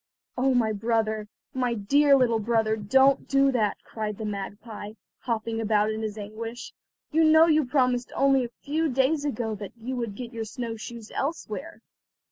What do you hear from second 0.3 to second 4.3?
"Oh, my brother, my dear little brother, don't do that," cried the